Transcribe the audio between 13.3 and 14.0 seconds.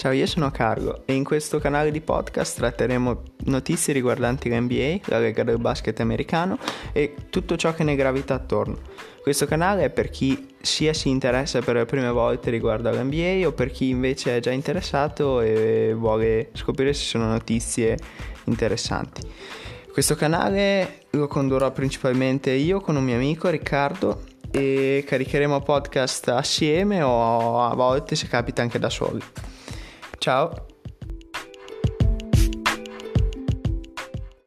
o per chi